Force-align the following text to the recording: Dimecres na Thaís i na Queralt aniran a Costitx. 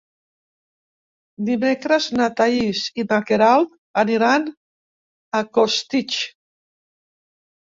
Dimecres 1.49 2.07
na 2.21 2.29
Thaís 2.39 2.81
i 3.03 3.05
na 3.11 3.19
Queralt 3.27 3.75
aniran 4.05 4.49
a 5.41 5.43
Costitx. 5.59 6.19